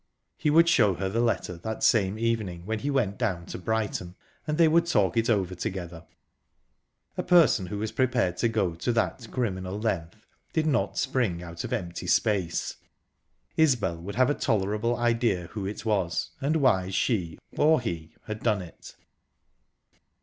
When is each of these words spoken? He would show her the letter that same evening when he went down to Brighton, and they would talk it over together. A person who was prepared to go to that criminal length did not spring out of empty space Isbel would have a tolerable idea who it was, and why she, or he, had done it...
He 0.35 0.49
would 0.49 0.67
show 0.67 0.95
her 0.95 1.07
the 1.09 1.21
letter 1.21 1.57
that 1.57 1.83
same 1.83 2.17
evening 2.17 2.65
when 2.65 2.79
he 2.79 2.89
went 2.89 3.19
down 3.19 3.45
to 3.45 3.59
Brighton, 3.59 4.15
and 4.47 4.57
they 4.57 4.67
would 4.67 4.87
talk 4.87 5.15
it 5.15 5.29
over 5.29 5.53
together. 5.53 6.07
A 7.17 7.21
person 7.21 7.67
who 7.67 7.77
was 7.77 7.91
prepared 7.91 8.37
to 8.37 8.47
go 8.49 8.73
to 8.73 8.91
that 8.93 9.27
criminal 9.29 9.79
length 9.79 10.25
did 10.53 10.65
not 10.65 10.97
spring 10.97 11.43
out 11.43 11.63
of 11.63 11.71
empty 11.71 12.07
space 12.07 12.77
Isbel 13.55 13.97
would 13.97 14.15
have 14.15 14.31
a 14.31 14.33
tolerable 14.33 14.95
idea 14.97 15.49
who 15.51 15.67
it 15.67 15.85
was, 15.85 16.31
and 16.41 16.55
why 16.55 16.89
she, 16.89 17.37
or 17.55 17.79
he, 17.79 18.15
had 18.23 18.41
done 18.41 18.63
it... 18.63 18.95